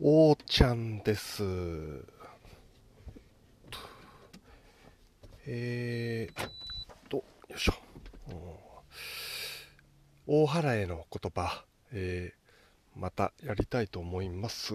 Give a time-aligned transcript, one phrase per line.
[0.00, 1.42] おーちゃんです。
[5.46, 6.50] えーっ
[7.08, 7.24] と、よ
[7.56, 7.72] いしょ。
[10.26, 12.38] 大原への言葉、えー
[13.00, 14.74] またやりたいと思います。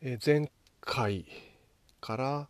[0.00, 0.50] えー前
[0.80, 1.26] 回
[2.00, 2.48] から、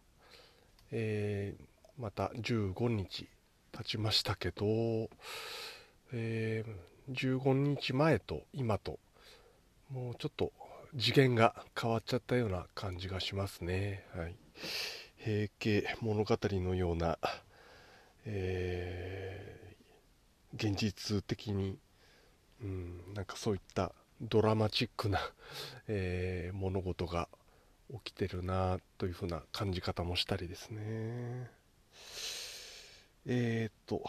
[0.93, 1.65] えー
[2.01, 3.29] また15日
[3.73, 5.09] 経ちましたけど、
[6.13, 9.01] えー15日前と今と
[9.93, 10.53] もうちょっと
[10.99, 14.05] 次元が変わっちゃったような感じがしますね。
[14.15, 14.35] はい。
[15.17, 17.19] 平家物語のような、
[18.25, 19.63] えー
[20.55, 21.79] 現実的に、
[22.63, 25.21] うん、なんかそういったドラマチックな、
[25.89, 27.29] えー物事が
[28.05, 31.51] 起きてるなというふうな感じ方もしたりですね。
[33.27, 34.03] えーっと、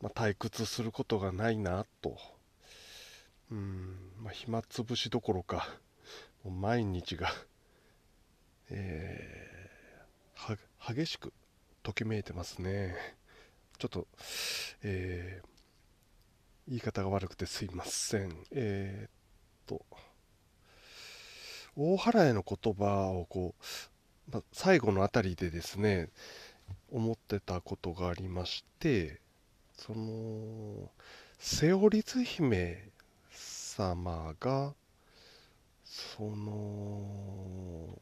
[0.00, 2.18] まあ、退屈することがないなと。
[3.50, 5.68] うん、まあ、暇つぶしどころか、
[6.44, 7.32] もう毎日が、
[8.70, 9.58] えー
[10.34, 10.56] は
[10.94, 11.32] 激しく
[11.82, 12.94] ときめいてますね。
[13.78, 14.06] ちょっと、
[14.82, 15.48] えー
[16.68, 18.44] 言い方が悪くてすいません。
[18.50, 19.10] えーっ
[19.66, 19.86] と、
[21.74, 23.54] 大原への言葉をこ
[24.28, 26.10] う、まあ最後のあたりでですね、
[26.92, 29.22] 思ってたことがありまして、
[29.78, 30.90] その、
[31.38, 32.90] セオリズ姫
[33.78, 34.74] 様が
[35.84, 37.96] その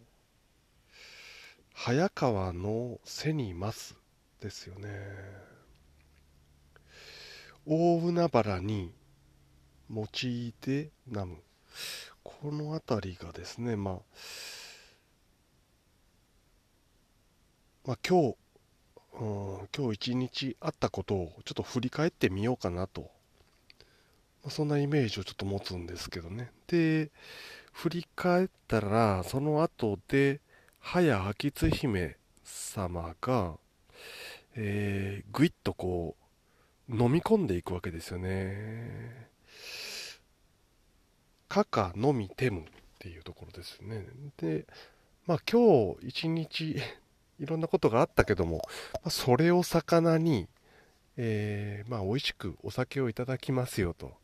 [1.75, 3.95] 早川の背にます
[4.41, 4.89] ですよね。
[7.67, 8.91] 大海原に
[9.95, 11.37] 用いて南む。
[12.25, 13.95] この辺りがですねまあ
[17.85, 18.37] まあ今日、
[19.21, 23.11] うん、今日一日あったことをちょっと振り返ってみようかなと
[24.51, 26.51] そんなイメージをちょっと持つんですけどね。
[26.67, 27.11] で、
[27.73, 30.41] 振り返ったら、その後で、
[30.81, 33.59] 早秋津姫様が、
[34.55, 36.17] えー、ぐいっとこ
[36.89, 39.29] う、飲み込んでいくわけですよね。
[41.49, 42.65] かかのみてむっ
[42.99, 44.07] ていうところですよね。
[44.37, 44.67] で、
[45.27, 46.77] まあ今日一日、
[47.39, 48.63] いろんなことがあったけども、
[48.95, 50.49] まあ、それを魚に、
[51.17, 54.17] えーまあ美味しくお酒をいただきますよと。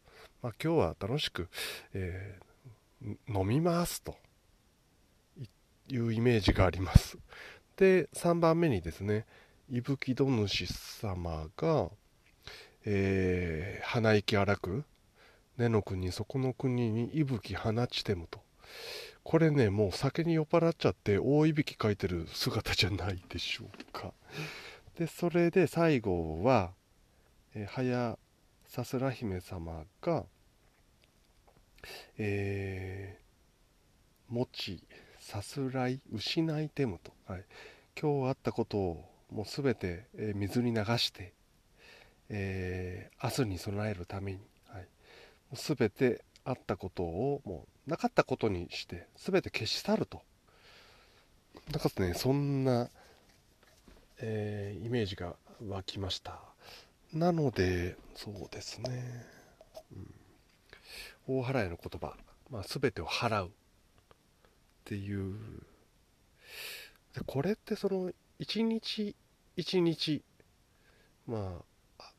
[0.43, 1.49] まあ、今日は楽しく、
[1.95, 2.53] えー
[3.27, 4.15] 飲みますと
[5.89, 7.19] いうイメージがあります。
[7.77, 9.27] で、3番目にですね、
[9.69, 10.67] 伊吹戸主
[11.01, 11.91] 様が、
[12.85, 14.85] えー鼻息荒く、
[15.59, 18.41] 根の国、そこの国に息吹放ちてむと。
[19.25, 24.13] これね、もう酒に酔っ払っちゃって大いびきかいてる姿じゃないでしょうか。
[24.97, 26.73] で、それで最後は、
[27.55, 28.17] えー早
[28.67, 30.25] さすら姫様が、
[32.19, 34.83] えー、持ち
[35.21, 37.45] さすらい失いてむと、はい、
[38.01, 41.33] 今日あったことをもうすべて、え水に流して、
[42.29, 44.87] えー明日に備えるために、はい、
[45.55, 50.23] すべてあったことをもうなかったことにしてすべて消し去ると。
[51.71, 52.91] なんかねそんな、
[54.19, 56.41] えーイメージが湧きました。
[57.13, 59.27] なのでそうですね、
[59.93, 60.15] うん、
[61.27, 62.17] 大払いの言葉、
[62.51, 63.51] まあ、全てを払うっ
[64.85, 65.35] ていう。
[67.15, 69.15] でこれってその一日
[69.57, 70.23] 一日
[71.27, 71.63] ま
[71.99, 72.13] あ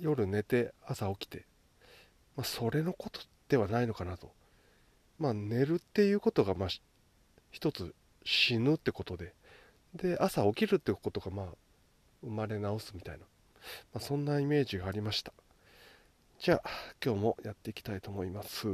[0.00, 1.44] 夜寝て朝起きて、
[2.36, 4.32] まあ、それのことではないのかなと。
[5.18, 6.68] まあ寝るっていうことがまあ
[7.50, 9.34] 一つ死ぬってことで。
[9.94, 11.46] で朝起きるってことがまあ
[12.22, 13.24] 生まれ直すみたいな、
[13.92, 15.32] まあ、そんなイメージがありました。
[16.42, 16.62] じゃあ
[17.04, 18.66] 今日もやっていきたいと思います。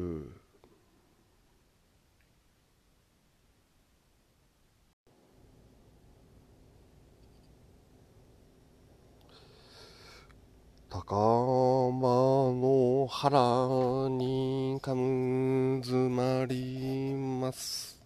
[10.88, 18.00] 高間の腹にかむずまります。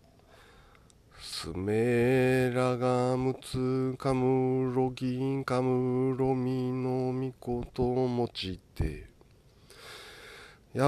[1.20, 9.09] スメラがむつかむろぎかむろみのみこともちて。
[10.72, 10.84] 八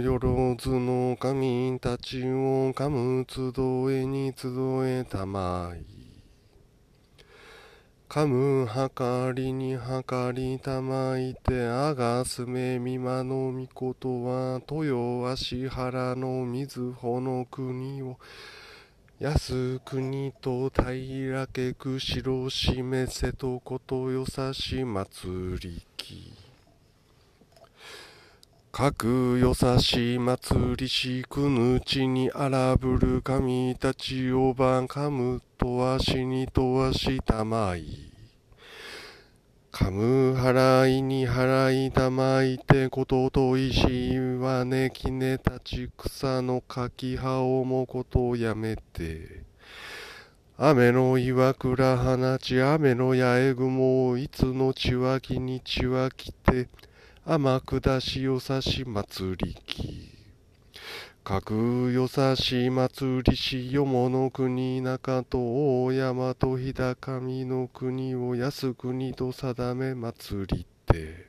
[0.00, 3.50] 百万の神たちをかむ集
[3.90, 4.48] えに集
[4.86, 5.84] えたまい。
[8.08, 18.18] かむはかりにはかりたまいてあがすめみまのみことは豊足原のみずほの国を。
[19.18, 26.43] 安国と平家くしろしめせとことよさし祭りき。
[28.76, 38.10] 各よさし祭りしくぬちに荒ぶる神たちをばんかむとわしにとわしたまい。
[39.70, 49.44] かむ払いに払いたまいてことと石はねきねたち草の柿葉をもことやめて。
[50.58, 56.66] 雨の岩倉放ち雨の八重雲いつのちわきにちわきて
[57.26, 60.10] 天下しよさし祭りき。
[61.24, 65.38] 各よさし祭りしよもの国中と
[65.84, 71.26] 大山と日高みの国を安国と定め祭りて。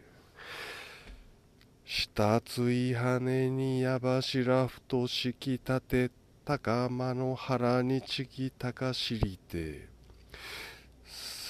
[1.85, 6.11] 下つい羽に矢柱ふとしき立て
[6.43, 9.87] 高間の腹にちぎ高しりて。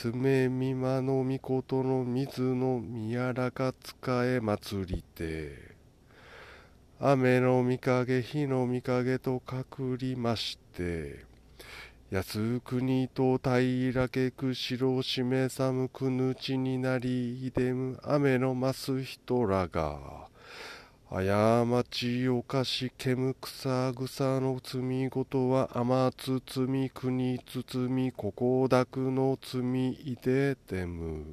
[0.05, 5.73] すめみまのみことの水の宮らか使え祭りて。
[6.99, 11.25] 雨の御影火の御影と隠りまして。
[12.11, 20.27] 安国と平けく城しめさむくぬちになりいでむ雨のます人らが。
[21.07, 31.23] 過ちおかしけむ草草の罪ごとは甘つ罪国包みここだくの罪いでてむ。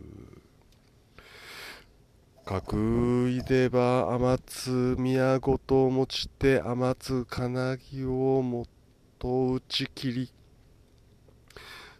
[2.44, 8.64] くいでば甘つ宮ごと持ちて甘つ金木をもっ
[9.18, 10.32] と打ち切り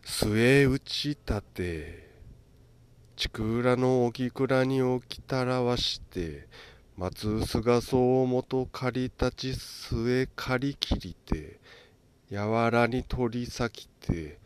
[0.03, 2.11] 末打ち立て
[3.17, 6.49] ちくらのおきくらに置きたらわして
[6.99, 11.59] 松菅総元借り立ち末借り切りて
[12.29, 14.39] やわらに取り裂きて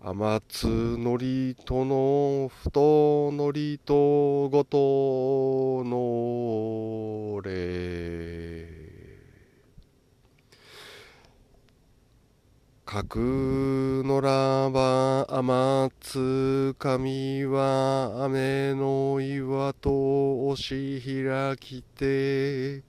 [0.00, 8.31] 天津のりとのふとのりとごとのれ。
[12.92, 13.20] 角
[14.04, 22.82] のらば天津神は雨の岩と押し開きて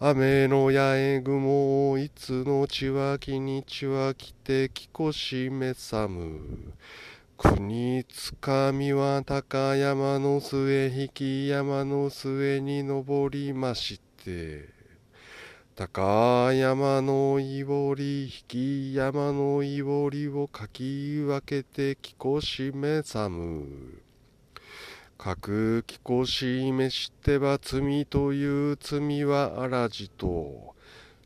[0.00, 6.74] 雨の八重雲をいつのちわきにちわきてきこしめさむ
[7.38, 14.75] 国つかみは高山の末引き山の末に登りまして
[15.78, 24.00] 高山のいぼり引き山のいぼりをかき分けてきこしめさむ。
[25.18, 30.74] かくきこしめしてば罪という罪はあらじと。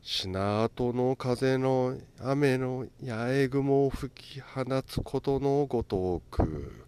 [0.01, 6.87] 品後の風の雨の八重雲を吹き放つことのごとく。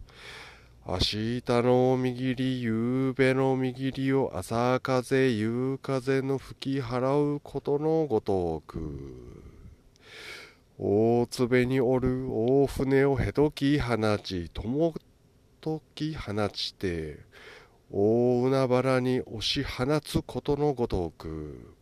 [0.86, 9.42] 明日の右り、夕べの右りを朝風、夕風の吹き払うことのごとく。
[10.78, 14.94] 大粒におる大船をへとき放ち、とも
[15.62, 17.20] とき放ちて、
[17.90, 21.78] 大海原に押し放つことのごとく。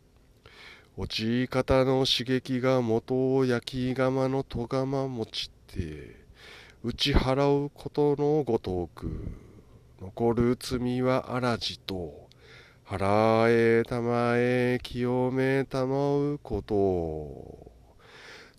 [0.96, 6.21] 落ち方の刺激が元を焼き釜の戸釜持ちて、
[6.84, 9.08] 打ち払うことのごとく
[10.00, 12.28] 残る罪はあらじと
[12.84, 17.70] 払えたまえ清めたまうこと。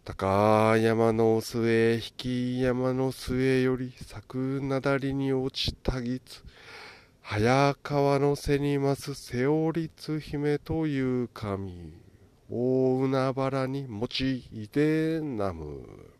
[0.06, 6.46] 高山の末引き山の末より咲くなだりに落ちたぎつ。
[7.22, 11.94] 早川の背にます瀬尾律姫という神。
[12.50, 16.13] 大海原に用いてなむ。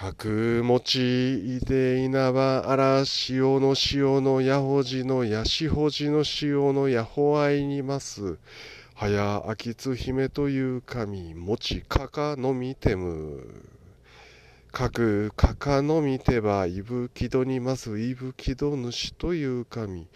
[0.00, 8.38] 角持いで稲葉荒潮の潮の矢ほじの矢しほじの潮の矢ほあいにます
[8.94, 13.42] 早秋津姫という神持ちかかのみてむ。
[14.70, 20.06] かくかかのみてばいぶきどにますいぶきど主という神。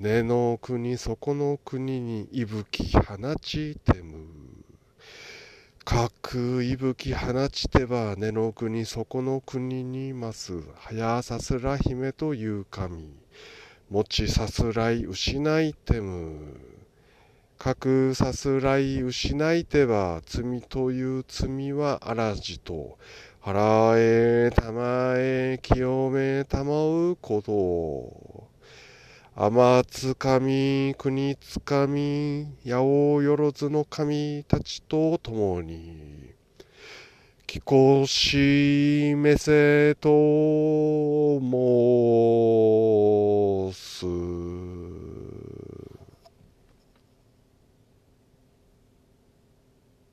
[0.00, 4.35] 根の国そこの国にいぶき放ちてむ。
[5.86, 10.60] かくいぶき放ちては根の国そこの国にいます。
[10.74, 13.14] 早さすら姫という神。
[13.88, 16.60] 持ちさすらい失いてむ。
[17.56, 22.98] かくさすらい失いては罪という罪はあらじと。
[23.40, 23.94] 払
[24.48, 28.45] えたまえ清めたまうこと
[29.38, 32.80] 天津神、国津神、八
[33.20, 36.32] 百万の神たちと共に、
[37.46, 40.08] 貴公しめせと
[41.38, 41.50] 申
[43.74, 45.05] す。